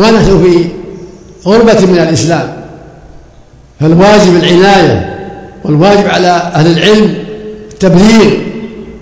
[0.00, 0.64] ونحن في
[1.46, 2.48] غربة من الإسلام
[3.80, 5.16] فالواجب العناية
[5.64, 7.14] والواجب على أهل العلم
[7.72, 8.30] التبليغ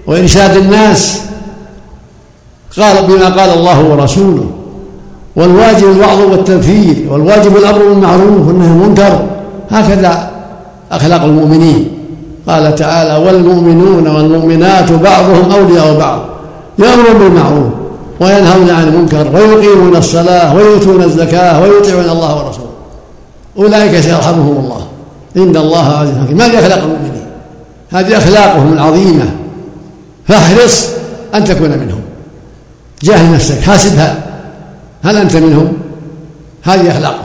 [0.07, 1.21] وإرشاد الناس
[2.79, 4.51] قال بما قال الله ورسوله
[5.37, 9.27] والواجب الوعظ والتنفيذ والواجب الأمر بالمعروف والنهي المنكر
[9.71, 10.31] هكذا
[10.93, 11.89] أخلاق المؤمنين
[12.47, 16.25] قال تعالى والمؤمنون والمؤمنات بعضهم أولياء بعض
[16.79, 17.69] يأمر بالمعروف
[18.21, 22.69] وينهون عن المنكر ويقيمون الصلاة ويؤتون الزكاة ويطيعون الله ورسوله
[23.59, 24.87] أولئك سيرحمهم الله
[25.37, 27.29] إن الله عزيز حكيم هذه أخلاق المؤمنين
[27.91, 29.25] هذه أخلاقهم العظيمة
[30.29, 30.87] فاحرص
[31.35, 32.01] أن تكون منهم
[33.03, 34.23] جاهل نفسك حاسبها
[35.05, 35.73] هل أنت منهم؟
[36.63, 37.19] هذه أخلاقهم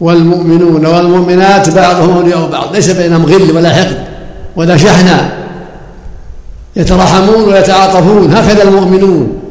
[0.00, 4.04] والمؤمنون والمؤمنات بعضهم أولياء بعض ليس بينهم غل ولا حقد
[4.56, 5.32] ولا شحنة
[6.76, 9.41] يترحمون ويتعاطفون هكذا المؤمنون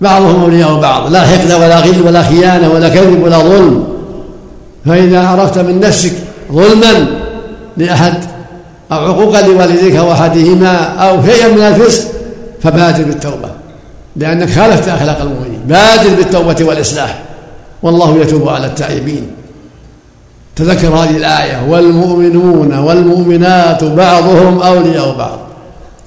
[0.00, 3.84] بعضهم أولياء بعض لا حقد ولا غل ولا خيانة ولا كذب ولا ظلم
[4.86, 6.12] فإذا عرفت من نفسك
[6.52, 7.06] ظلما
[7.76, 8.14] لأحد
[8.92, 12.08] أو عقوقا لوالديك أو أحدهما أو شيئا من الفسق
[12.62, 13.48] فبادر بالتوبة
[14.16, 17.22] لأنك خالفت أخلاق المؤمنين بادر بالتوبة والإصلاح
[17.82, 19.30] والله يتوب على التائبين
[20.56, 25.38] تذكر هذه الآية والمؤمنون والمؤمنات بعضهم أولياء بعض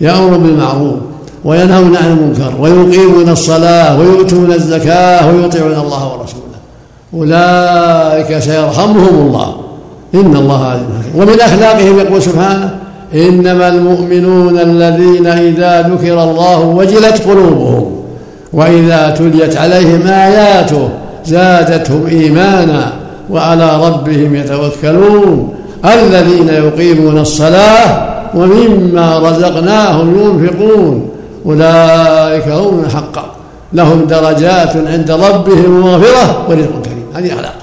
[0.01, 0.99] يأمر بالمعروف
[1.45, 6.51] وينهون عن المنكر ويقيمون الصلاة ويؤتون الزكاة ويطيعون الله ورسوله
[7.13, 9.55] أولئك سيرحمهم الله
[10.13, 12.75] إن الله عليم حكيم ومن أخلاقهم يقول سبحانه
[13.15, 17.91] إنما المؤمنون الذين إذا ذكر الله وجلت قلوبهم
[18.53, 20.89] وإذا تليت عليهم آياته
[21.25, 22.91] زادتهم إيمانا
[23.29, 25.49] وعلى ربهم يتوكلون
[25.85, 31.10] الذين يقيمون الصلاة ومما رزقناهم ينفقون
[31.45, 33.35] أولئك هم الحق
[33.73, 37.55] لهم درجات عند ربهم ومغفرة ورزق كريم هذه أخلاق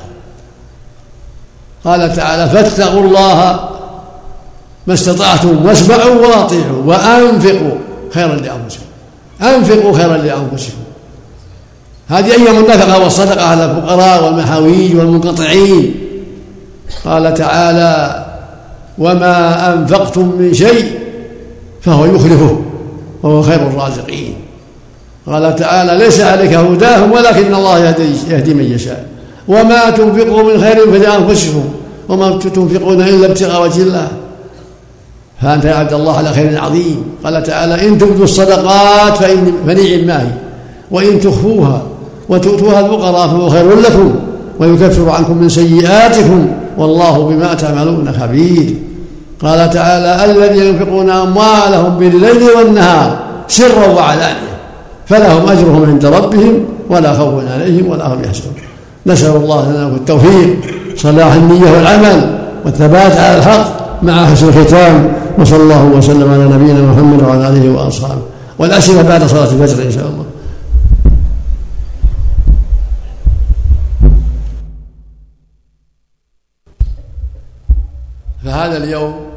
[1.85, 3.61] قال تعالى فاتقوا الله
[4.87, 7.71] ما استطعتم واسمعوا واطيعوا وأنفقوا
[8.15, 8.83] خيرا لأنفسكم
[9.43, 10.79] أنفقوا خيرا لأنفسكم
[12.09, 15.95] هذه أيام النفقة والصدقة على الفقراء والمحاويج والمنقطعين
[17.05, 18.25] قال تعالى
[18.99, 20.93] وما أنفقتم من شيء
[21.81, 22.63] فهو يخلفه
[23.23, 24.35] وهو خير الرازقين
[25.27, 29.05] قال تعالى ليس عليك هداهم ولكن الله يهدي, يهدي من يشاء
[29.49, 31.65] وما تنفقوا من خير فلانفسكم
[32.09, 34.09] وما تنفقون الا ابتغاء وجه الله
[35.43, 40.23] فانت يا عبد الله على خير عظيم قال تعالى ان تبدوا الصدقات فإن فنعم ما
[40.23, 40.29] هي
[40.91, 41.83] وان تخفوها
[42.29, 44.15] وتؤتوها الفقراء فهو خير لكم
[44.61, 46.47] ويكفر عنكم من سيئاتكم
[46.79, 48.75] والله بما تعملون خبير
[49.43, 53.19] قال تعالى الذين ينفقون أموالهم بالليل والنهار
[53.49, 54.59] سرا وعلانية
[55.07, 58.53] فلهم أجرهم عند ربهم ولا خوف عليهم ولا هم يحزنون
[59.07, 60.59] نسأل الله لنا التوفيق
[60.97, 63.67] صلاح النية والعمل والثبات على الحق
[64.03, 68.23] مع حسن الختام وصلى الله وسلم على نبينا محمد وعلى آله وأصحابه
[68.59, 70.25] والأسئلة بعد صلاة الفجر إن شاء الله
[78.45, 79.28] فهذا اليوم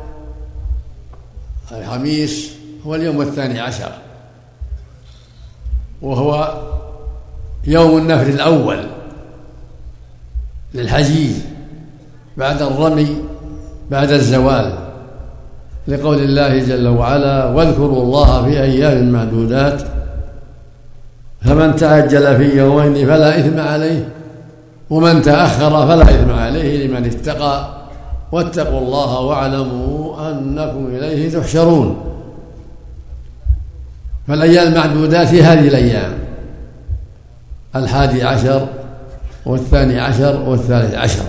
[1.91, 2.52] الخميس
[2.88, 3.91] هو اليوم الثاني عشر
[6.02, 6.62] وهو
[7.68, 8.79] يوم النفر الأول
[10.74, 11.35] للحجيج
[12.38, 13.16] بعد الرمي
[13.91, 14.74] بعد الزوال
[15.88, 19.84] لقول الله جل وعلا واذكروا الله في أيام معدودات
[21.41, 24.09] فمن تعجل في يومين فلا إثم عليه
[24.90, 27.68] ومن تأخر فلا إثم عليه لمن اتقى
[28.31, 31.97] واتقوا الله واعلموا أنكم إليه تحشرون
[34.27, 36.11] فالأيام المعدودات في هذه الأيام
[37.75, 38.67] الحادي عشر
[39.45, 41.23] والثاني عشر والثالث عشر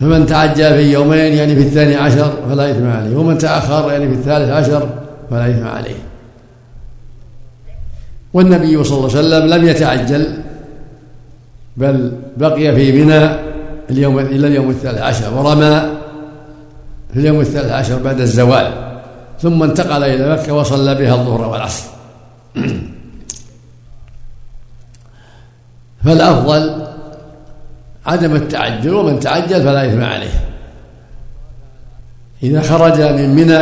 [0.00, 4.14] فمن تعجل في يومين يعني في الثاني عشر فلا إثم عليه ومن تأخر يعني في
[4.14, 4.88] الثالث عشر
[5.30, 5.96] فلا إثم عليه
[8.34, 10.26] والنبي صلى الله عليه وسلم لم يتعجل
[11.76, 13.34] بل بقي في منى
[13.90, 15.82] اليوم إلى اليوم الثالث عشر ورمى
[17.12, 18.72] في اليوم الثالث عشر بعد الزوال
[19.42, 21.84] ثم انتقل إلى مكة وصلى بها الظهر والعصر
[26.04, 26.84] فالأفضل
[28.06, 30.40] عدم التعجل ومن تعجل فلا إثم عليه
[32.42, 33.58] إذا خرج من منى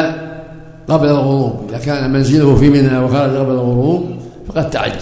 [0.88, 4.10] قبل الغروب إذا كان منزله في منى وخرج قبل الغروب
[4.48, 4.94] فقد تعجل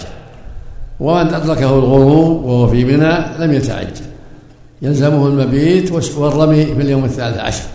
[0.99, 4.05] ومن أدركه الغروب وهو في منى لم يتعجل
[4.81, 7.65] يلزمه المبيت والرمي في اليوم الثالث عشر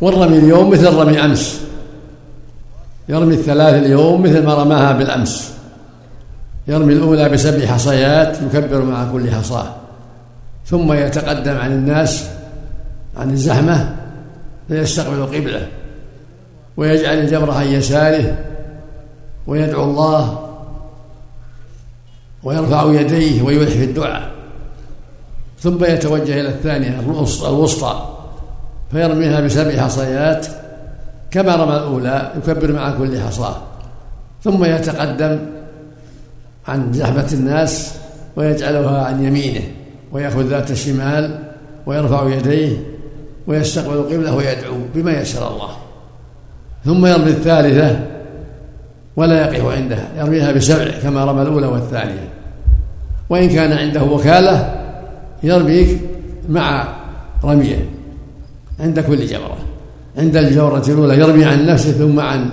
[0.00, 1.60] والرمي اليوم مثل الرمي أمس
[3.08, 5.52] يرمي الثلاث اليوم مثل ما رماها بالأمس
[6.68, 9.74] يرمي الأولى بسبع حصيات يكبر مع كل حصاة
[10.66, 12.26] ثم يتقدم عن الناس
[13.16, 13.96] عن الزحمة
[14.68, 15.66] فيستقبل قبله
[16.76, 18.36] ويجعل الجمر عن يساره
[19.46, 20.48] ويدعو الله
[22.42, 24.30] ويرفع يديه ويلح في الدعاء
[25.60, 27.00] ثم يتوجه إلى الثانية
[27.46, 28.17] الوسطى
[28.92, 30.46] فيرميها بسبع حصيات
[31.30, 33.56] كما رمى الأولى يكبر مع كل حصاة
[34.44, 35.38] ثم يتقدم
[36.68, 37.94] عن زحمة الناس
[38.36, 39.62] ويجعلها عن يمينه
[40.12, 41.38] ويأخذ ذات الشمال
[41.86, 42.76] ويرفع يديه
[43.46, 45.68] ويستقبل قبله ويدعو بما يسر الله
[46.84, 48.00] ثم يرمي الثالثة
[49.16, 52.28] ولا يقف عندها يرميها بسبع كما رمى الأولى والثانية
[53.30, 54.82] وإن كان عنده وكالة
[55.42, 55.98] يرميك
[56.48, 56.88] مع
[57.44, 57.88] رميه
[58.80, 59.56] عند كل جمرة
[60.18, 62.50] عند الجورة الأولى يرمي عن نفسه ثم عن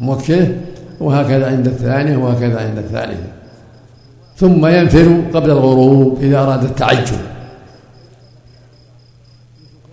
[0.00, 0.60] موكله
[1.00, 3.22] وهكذا عند الثانية وهكذا عند الثالثة
[4.36, 7.16] ثم ينفر قبل الغروب إذا أراد التعجل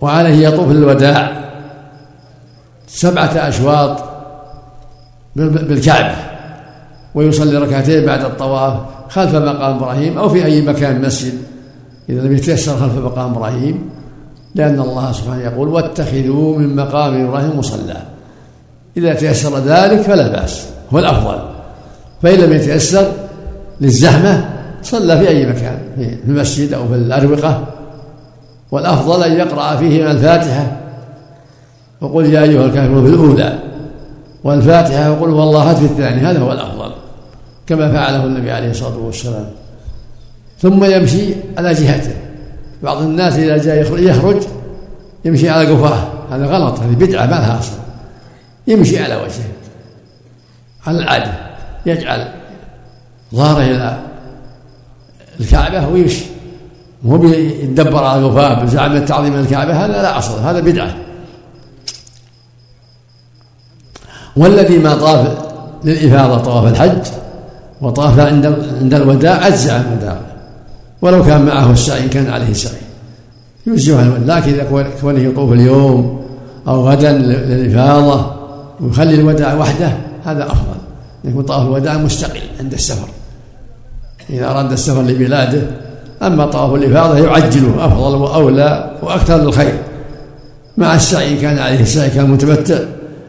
[0.00, 1.36] وعليه يطوف الوداع
[2.86, 4.04] سبعة أشواط
[5.36, 6.16] بالكعبة
[7.14, 11.34] ويصلي ركعتين بعد الطواف خلف مقام إبراهيم أو في أي مكان مسجد
[12.08, 13.90] إذا لم يتيسر خلف مقام إبراهيم
[14.56, 18.02] لأن الله سبحانه يقول واتخذوا من مقام إبراهيم مصلى
[18.96, 21.38] إذا تيسر ذلك فلا بأس هو الأفضل
[22.22, 23.12] فإن لم يتيسر
[23.80, 24.48] للزحمة
[24.82, 27.64] صلى في أي مكان في المسجد أو في الأروقة
[28.70, 30.76] والأفضل أن يقرأ فيهما الفاتحة
[32.00, 33.58] وقل يا أيها الكافرون في الأولى
[34.44, 36.90] والفاتحة وقل والله في الثاني هذا هو الأفضل
[37.66, 39.46] كما فعله النبي عليه الصلاة والسلام
[40.58, 42.14] ثم يمشي على جهته
[42.82, 44.42] بعض الناس إذا جاء يخرج
[45.24, 47.72] يمشي على قفاه هذا غلط هذه بدعة ما لها أصل
[48.66, 49.46] يمشي على وجهه
[50.86, 51.32] على العادة
[51.86, 52.32] يجعل
[53.34, 53.98] ظهره إلى
[55.40, 56.24] الكعبة ويمشي
[57.02, 60.94] مو يدبر على قفاه بزعم تعظيم الكعبة هذا لا أصل هذا بدعة
[64.36, 65.38] والذي ما طاف
[65.84, 67.02] للإفاضة طواف الحج
[67.80, 68.46] وطاف عند
[68.80, 70.18] عند الوداع أجزع الوداع
[71.06, 72.80] ولو كان معه السعي كان عليه سعي
[73.66, 76.22] يجزئها لكن إذا كونه يطوف اليوم
[76.68, 78.32] أو غدا للإفاضة
[78.80, 79.92] ويخلي الوداع وحده
[80.24, 80.76] هذا أفضل
[81.24, 83.08] يكون طواف الوداع مستقل عند السفر
[84.30, 85.62] إذا أراد السفر لبلاده
[86.22, 89.78] أما طواف الإفاضة يعجله أفضل وأولى وأكثر للخير
[90.76, 92.78] مع السعي كان عليه السعي كان متمتع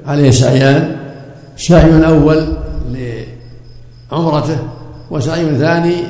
[0.08, 0.96] عليه سعيان
[1.58, 2.48] سعي أول
[4.12, 4.58] لعمرته
[5.12, 6.04] وسعي ثاني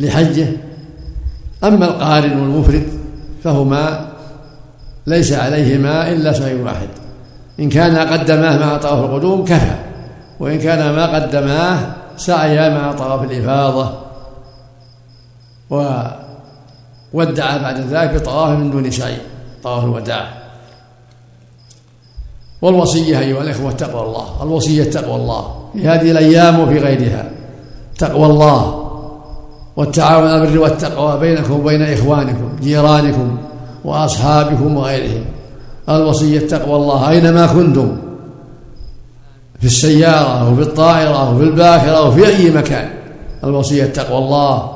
[0.00, 0.46] لحجه
[1.64, 2.86] أما القارن والمفرد
[3.44, 4.06] فهما
[5.06, 6.88] ليس عليهما إلا شيء واحد
[7.60, 9.74] إن كان قدماه مع طواف القدوم كفى
[10.40, 11.78] وإن كان ما قدماه
[12.16, 13.92] سعيا مع طواف الإفاضة
[17.14, 19.16] وودع بعد ذلك بطواف من دون سعي
[19.62, 20.28] طواف الوداع
[22.62, 27.30] والوصية أيها الأخوة تقوى الله الوصية تقوى الله في هذه الأيام وفي غيرها
[27.98, 28.84] تقوى الله
[29.78, 33.36] والتعاون على البر والتقوى بينكم وبين إخوانكم جيرانكم
[33.84, 35.24] وأصحابكم وغيرهم
[35.88, 37.88] الوصية تقوى الله أينما كنتم
[39.60, 42.88] في السيارة وفي الطائرة وفي الباخرة وفي أي مكان
[43.44, 44.70] الوصية تقوى الله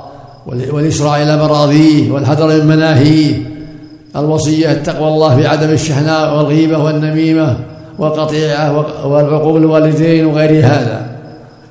[0.46, 3.42] والإسراع إلى مراضيه والحذر من مناهيه
[4.16, 7.56] الوصية تقوى الله في عدم الشحناء والغيبة والنميمة
[7.98, 11.01] وقطيعة وعقوق الوالدين وغير هذا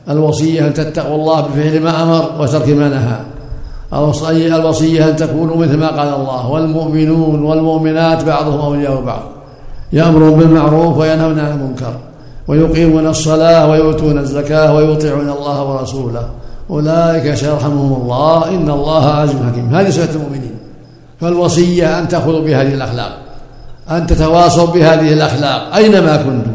[0.10, 3.20] الوصية أن تتقوا الله بفعل ما أمر وترك ما نهى
[4.58, 9.22] الوصية أن تكونوا مثل ما قال الله والمؤمنون والمؤمنات بعضهم أولياء بعض
[9.94, 11.94] يأمرون بالمعروف وينهون عن المنكر
[12.48, 16.28] ويقيمون الصلاة ويؤتون الزكاة ويطيعون الله ورسوله
[16.70, 20.52] أولئك سيرحمهم الله إن الله عزيز حكيم هذه صفة المؤمنين
[21.22, 23.18] فالوصية أن تأخذوا بهذه الأخلاق
[23.92, 26.52] أن تتواصوا بهذه الأخلاق أينما كنتم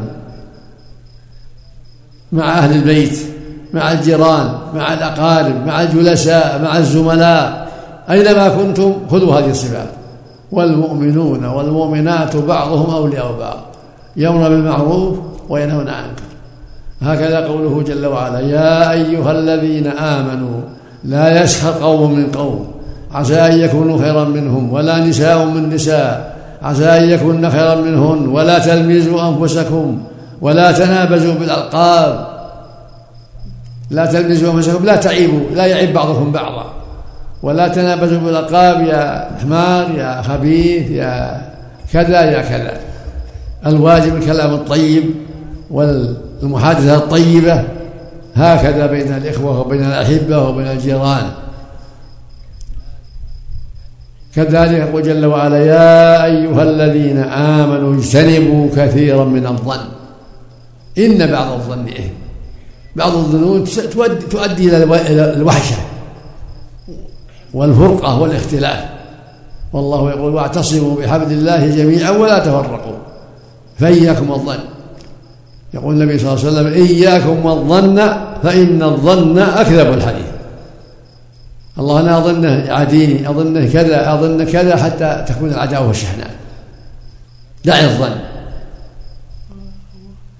[2.32, 3.18] مع أهل البيت
[3.76, 7.66] مع الجيران مع الأقارب مع الجلساء مع الزملاء
[8.10, 9.88] أينما كنتم خذوا هذه الصفات
[10.52, 13.56] والمؤمنون والمؤمنات بعضهم أولياء بعض
[14.16, 15.18] يأمرون بالمعروف
[15.48, 16.22] وينهون عن المنكر
[17.02, 20.60] هكذا قوله جل وعلا يا أيها الذين آمنوا
[21.04, 22.64] لا يسخر قوم من قوم
[23.12, 28.58] عسى أن يكونوا خيرا منهم ولا نساء من نساء عسى أن يكون خيرا منهن ولا
[28.58, 29.98] تلمزوا أنفسكم
[30.40, 32.35] ولا تنابزوا بالألقاب
[33.90, 36.64] لا تلمزوا انفسكم لا تعيبوا لا يعيب بعضكم بعضا
[37.42, 41.42] ولا تنابزوا بالالقاب يا حمار يا خبيث يا
[41.92, 42.80] كذا يا كذا
[43.66, 45.04] الواجب الكلام الطيب
[45.70, 47.64] والمحادثه الطيبه
[48.34, 51.28] هكذا بين الاخوه وبين الاحبه وبين الجيران
[54.34, 59.80] كذلك يقول جل وعلا يا أيها الذين آمنوا اجتنبوا كثيرا من الظن
[60.98, 62.10] إن بعض الظن إثم إيه؟
[62.96, 63.64] بعض الظنون
[64.30, 65.76] تؤدي إلى الوحشة
[67.54, 68.84] والفرقة والاختلاف
[69.72, 72.96] والله يقول واعتصموا بحبل الله جميعا ولا تفرقوا
[73.78, 74.58] فإياكم الظن
[75.74, 77.96] يقول النبي صلى الله عليه وسلم إياكم والظن
[78.42, 80.26] فإن الظن أكذب الحديث
[81.78, 86.30] الله أنا أظنه عاديني أظنه كذا أظن كذا حتى تكون العداوة والشحناء
[87.64, 88.16] دع الظن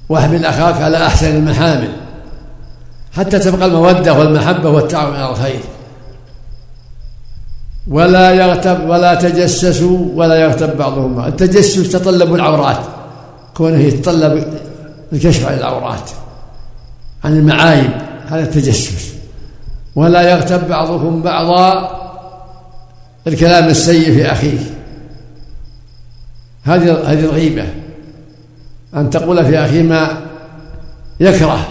[0.08, 1.88] واحمل أخاك على أحسن المحامل
[3.16, 5.60] حتى تبقى المودة والمحبة والتعاون على الخير
[7.88, 12.78] ولا يغتب ولا تجسسوا ولا يغتب بعضهم التجسس يتطلب العورات
[13.54, 14.44] كونه يتطلب
[15.12, 16.10] الكشف عن العورات
[17.24, 17.90] عن المعايب
[18.26, 19.14] هذا التجسس
[19.94, 21.90] ولا يغتب بعضكم بعضا
[23.26, 24.58] الكلام السيء في اخيه
[26.62, 27.64] هذه هذه الغيبه
[28.96, 30.08] ان تقول في اخيه ما
[31.20, 31.66] يكره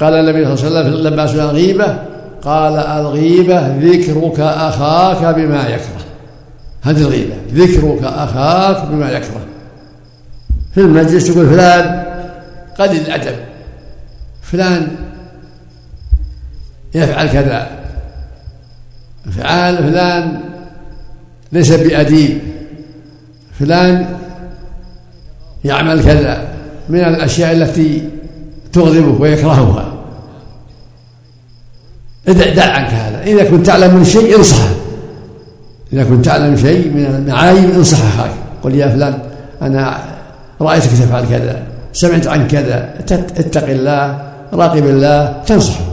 [0.00, 1.98] قال النبي صلى الله عليه وسلم لما سئل الغيبة
[2.42, 6.04] قال الغيبة ذكرك أخاك بما يكره
[6.82, 9.40] هذه الغيبة ذكرك أخاك بما يكره
[10.74, 12.04] في المجلس تقول فلان
[12.78, 13.36] قليل الأدب
[14.42, 14.88] فلان
[16.94, 17.66] يفعل كذا
[19.32, 20.40] فعال فلان
[21.52, 22.38] ليس بأديب
[23.58, 24.16] فلان
[25.64, 26.48] يعمل كذا
[26.88, 28.10] من الأشياء التي
[28.74, 29.84] تغضبه ويكرهها
[32.28, 34.68] ادع دع عنك هذا إذا كنت تعلم من شيء انصحه
[35.92, 38.30] إذا كنت تعلم شيء من المعايب انصحه أخاك
[38.62, 39.18] قل يا فلان
[39.62, 39.98] أنا
[40.60, 41.62] رأيتك تفعل كذا
[41.92, 42.94] سمعت عن كذا
[43.38, 45.84] اتق الله راقب الله تنصحه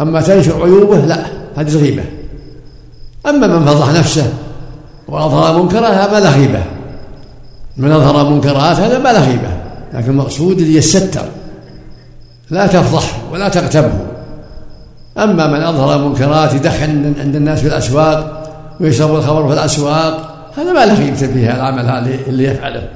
[0.00, 1.18] أما تنشر عيوبه لا
[1.56, 2.04] هذه غيبه
[3.28, 4.32] أما من فضح نفسه
[5.08, 6.62] وأظهر منكرها ما لا غيبة
[7.76, 9.48] من أظهر منكرات هذا ما لا غيبة
[9.94, 11.22] لكن المقصود ليستر
[12.50, 13.92] لا تفضحه ولا تغتبه
[15.18, 18.42] أما من أظهر المنكرات يدخن عند الناس في الأسواق
[18.80, 22.88] ويشرب الخمر في الأسواق هذا ما له قيمة فيها العمل هذا اللي يفعله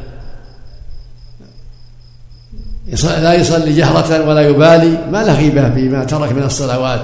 [3.06, 7.00] لا يصلي جهرة ولا يبالي ما له غيبة فيما ترك من الصلوات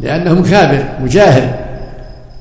[0.00, 1.54] لأنه مكابر مجاهر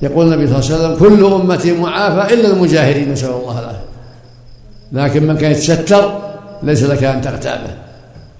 [0.01, 3.87] يقول النبي صلى الله عليه وسلم كل أمتي معافى إلا المجاهرين نسأل الله العافية
[4.91, 6.17] لكن من كان يتستر
[6.63, 7.86] ليس لك أن تغتابه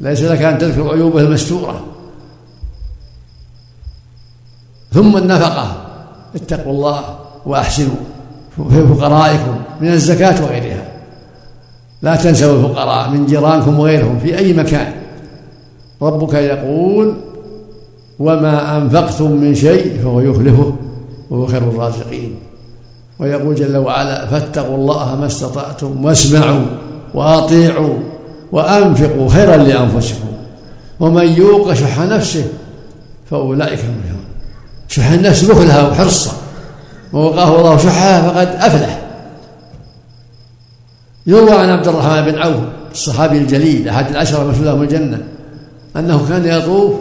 [0.01, 1.84] ليس لك أن تذكر عيوبه المستورة
[4.92, 5.75] ثم النفقة
[6.36, 7.01] اتقوا الله
[7.46, 7.96] وأحسنوا
[8.70, 10.88] في فقرائكم من الزكاة وغيرها
[12.01, 14.94] لا تنسوا الفقراء من جيرانكم وغيرهم في أي مكان
[16.01, 17.13] ربك يقول
[18.20, 20.74] وما أنفقتم من شيء فهو يخلفه
[21.30, 22.36] وهو خير الرازقين
[23.20, 26.66] ويقول جل وعلا فاتقوا الله ما استطعتم واسمعوا
[27.13, 27.94] وأطيعوا
[28.51, 30.27] وأنفقوا خيرا لأنفسكم
[31.00, 32.48] ومن يوق شح نفسه
[33.32, 34.25] فأولئك المفلحون
[34.88, 36.34] شح النفس بخلها وحرصها
[37.13, 39.01] ووقاه الله شحها فقد أفلح
[41.27, 42.60] يروى عن عبد الرحمن بن عوف
[42.92, 45.24] الصحابي الجليل أحد العشرة المسؤولة في الجنة
[45.96, 46.94] أنه كان يطوف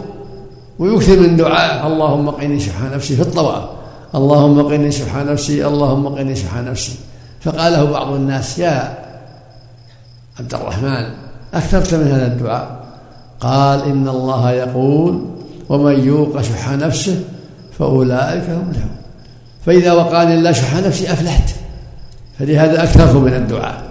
[0.79, 3.63] ويكثر من دعاء اللهم قني شح نفسي في الطواف
[4.15, 6.91] اللهم قني شح نفسي اللهم قني شح نفسي
[7.41, 8.97] فقاله بعض الناس يا
[10.39, 11.09] عبد الرحمن
[11.53, 12.77] أكثرت من هذا الدعاء
[13.39, 15.21] قال إن الله يقول
[15.69, 17.23] ومن يوق شح نفسه
[17.79, 18.89] فأولئك هم لهم
[19.65, 21.55] فإذا وقاني الله شح نفسي أفلحت
[22.39, 23.83] فلهذا أكثرت من الدعاء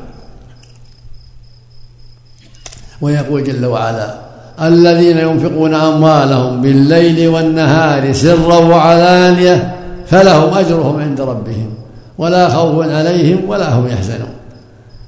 [3.00, 4.14] ويقول جل وعلا
[4.62, 9.74] الذين ينفقون أموالهم بالليل والنهار سرا وعلانية
[10.06, 11.70] فلهم أجرهم عند ربهم
[12.18, 14.28] ولا خوف عليهم ولا هم يحزنون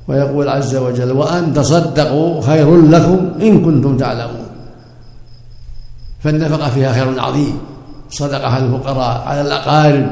[0.08, 4.46] ويقول عز وجل وأن تصدقوا خير لكم إن كنتم تعلمون
[6.20, 7.58] فالنفقة فيها خير عظيم
[8.10, 10.08] صدقة على الفقراء على الأقارب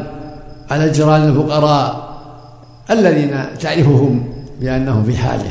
[0.70, 2.08] على جيران الفقراء
[2.90, 4.28] الذين تعرفهم
[4.60, 5.50] بأنهم في حاجة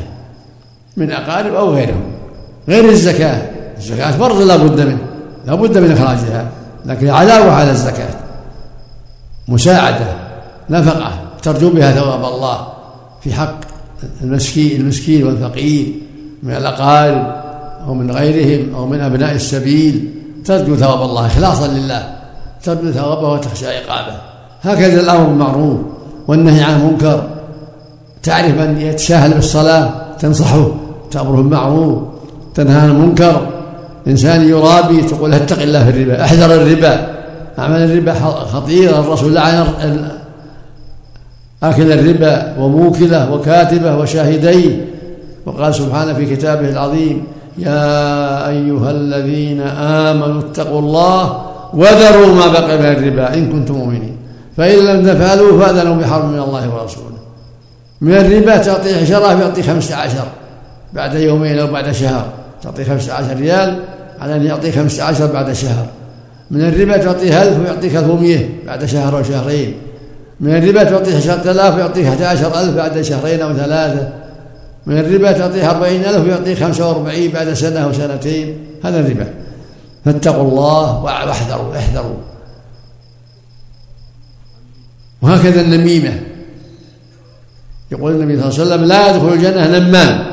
[0.96, 2.12] من أقارب أو غيرهم
[2.68, 4.98] غير الزكاة الزكاة فرض لا بد منه
[5.46, 6.48] لا بد من إخراجها
[6.86, 8.14] لكن علاوة على الزكاة
[9.48, 10.06] مساعدة
[10.70, 11.10] نفقة
[11.42, 12.66] ترجو بها ثواب الله
[13.20, 13.60] في حق
[14.24, 15.92] المسكين المسكين والفقير
[16.42, 17.32] من الأقارب
[17.88, 20.10] أو من غيرهم أو من أبناء السبيل
[20.44, 22.14] ترجو ثواب الله إخلاصا لله
[22.62, 24.16] ترجو ثوابه وتخشى عقابه
[24.62, 25.78] هكذا الأمر بالمعروف
[26.28, 27.28] والنهي عن المنكر
[28.22, 30.68] تعرف من يتساهل بالصلاة تنصحه
[31.10, 32.02] تأمره بالمعروف
[32.54, 33.46] تنهى عن المنكر
[34.08, 37.16] إنسان يرابي تقول اتق الله في الربا احذر الربا
[37.58, 39.64] أعمال الربا خطيرة الرسول لعن
[41.70, 44.84] أكل الربا وموكله وكاتبه وشاهديه
[45.46, 47.24] وقال سبحانه في كتابه العظيم
[47.58, 51.42] يا أيها الذين آمنوا اتقوا الله
[51.74, 54.16] وذروا ما بقي من الربا إن كنتم مؤمنين
[54.56, 57.06] فإن لم تفعلوا فأذنوا بحرب من الله ورسوله
[58.00, 60.24] من الربا تعطي عشرة يعطي خمسة عشر
[60.94, 62.24] بعد يومين أو بعد شهر
[62.62, 63.76] تعطي خمسة عشر ريال
[64.20, 65.86] على أن يعطي خمسة عشر بعد شهر
[66.50, 69.74] من الربا تعطيه ألف ويعطيك ألف ومئة بعد شهر أو شهرين
[70.40, 74.08] من الربا تعطيه عشرة آلاف ويعطيه 11000 بعد شهرين أو ثلاثة
[74.86, 79.26] من الربا تعطيه 40000 ويعطيه 45 بعد سنة أو سنتين هذا الربا
[80.04, 82.14] فاتقوا الله واحذروا احذروا
[85.22, 86.20] وهكذا النميمة
[87.92, 90.26] يقول النبي صلى الله عليه وسلم لا يدخل الجنة نمام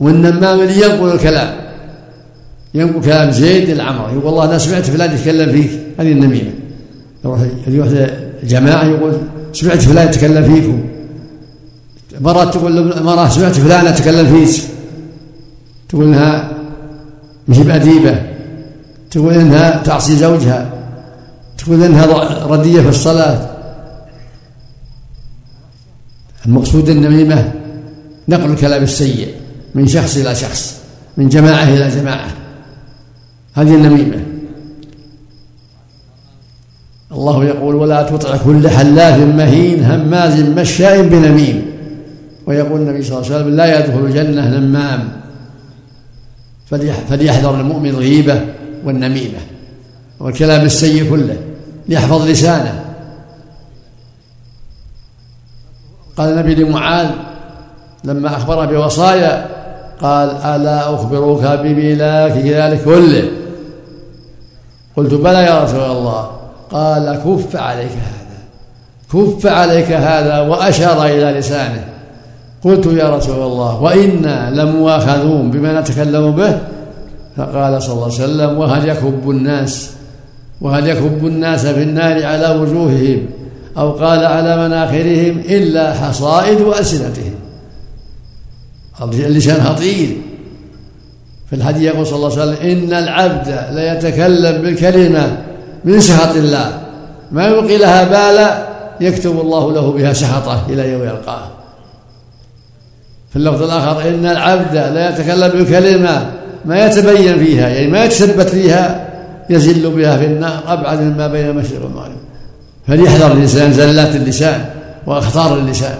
[0.00, 1.56] والنمام اللي ينقل الكلام
[2.74, 6.50] ينقل كلام زيد العمر يقول والله أنا سمعت فلان يتكلم فيك هذه النميمة
[7.24, 7.38] يروح
[8.46, 9.12] جماعه يقول
[9.52, 10.84] سمعت فلان يتكلم فيكم
[12.20, 14.62] مرات تقول مرة سمعت فلان يتكلم فيك
[15.88, 16.50] تقول انها
[17.48, 18.22] مش بأديبة
[19.10, 20.72] تقول انها تعصي زوجها
[21.58, 22.06] تقول انها
[22.46, 23.48] ردية في الصلاة
[26.46, 27.52] المقصود النميمة
[28.28, 29.34] نقل الكلام السيء
[29.74, 30.80] من شخص إلى شخص
[31.16, 32.28] من جماعة إلى جماعة
[33.54, 34.24] هذه النميمة
[37.16, 41.66] الله يقول ولا تطع كل حلاف مهين هماز مشاء بنميم
[42.46, 45.08] ويقول النبي صلى الله عليه وسلم لا يدخل الجنة نمام
[47.08, 48.40] فليحذر المؤمن الغيبة
[48.84, 49.38] والنميمة
[50.20, 51.36] والكلام السيء كله
[51.88, 52.84] ليحفظ لسانه
[56.16, 57.08] قال النبي لمعاذ
[58.04, 59.46] لما أخبره بوصايا
[60.00, 63.28] قال ألا أخبرك بملاك ذلك كله
[64.96, 66.30] قلت بلى يا رسول الله
[66.70, 67.90] قال كف عليك
[69.08, 71.84] هذا كف عليك هذا وأشار إلى لسانه
[72.64, 76.58] قلت يا رسول الله وإنا لمؤاخذون بما نتكلم به
[77.36, 79.90] فقال صلى الله عليه وسلم وهل يكب الناس
[80.60, 83.26] وهل يكب الناس في النار على وجوههم
[83.78, 87.34] أو قال على مناخرهم إلا حصائد ألسنتهم
[89.02, 90.16] اللسان خطير
[91.50, 95.36] في الحديث يقول صلى الله عليه وسلم إن العبد ليتكلم بالكلمة
[95.86, 96.80] من سخط الله
[97.32, 98.66] ما يلقي لها بالا
[99.08, 101.42] يكتب الله له بها سخطه إلى يوم يلقاه
[103.30, 106.26] في اللفظ الآخر إن العبد لا يتكلم بكلمة
[106.64, 109.06] ما يتبين فيها يعني ما يتثبت فيها
[109.50, 112.16] يزل بها في النار أبعد مما بين المشرق والمغرب
[112.86, 114.64] فليحذر الإنسان زلات اللسان
[115.06, 115.94] وأخطار اللسان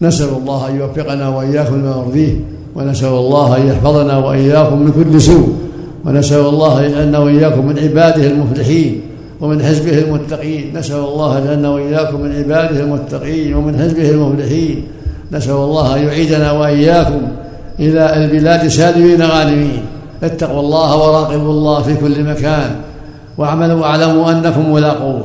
[0.00, 2.40] نسأل الله أن يوفقنا وإياكم لما يرضيه
[2.74, 5.71] ونسأل الله أن يحفظنا وإياكم من كل سوء
[6.06, 9.00] ونسأل الله أن وإياكم من عباده المفلحين
[9.40, 14.84] ومن حزبه المتقين نسأل الله أن وإياكم من عباده المتقين ومن حزبه المفلحين
[15.32, 17.20] نسأل الله أن يعيدنا وإياكم
[17.80, 19.82] إلى البلاد سالمين غانمين
[20.22, 22.70] اتقوا الله وراقبوا الله في كل مكان
[23.38, 25.24] واعملوا واعلموا أنكم ملاقوه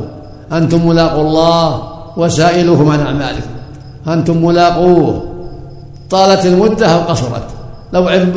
[0.52, 1.82] أنتم ملاقوا الله
[2.18, 3.50] وسائلكم عن أعمالكم
[4.08, 5.24] أنتم ملاقوه
[6.10, 7.44] طالت المدة أو قصرت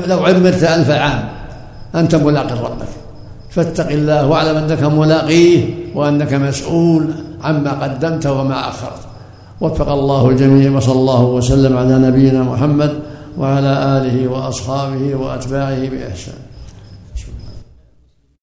[0.08, 1.24] لو عمرت ألف عام
[1.94, 2.86] أنت ملاق ربك
[3.50, 5.60] فاتق الله واعلم أنك ملاقيه
[5.94, 7.06] وأنك مسؤول
[7.42, 9.00] عما قدمت وما أخرت
[9.60, 12.92] وفق الله الجميع وصلى الله وسلم على نبينا محمد
[13.38, 16.49] وعلى آله وأصحابه وأتباعه بإحسان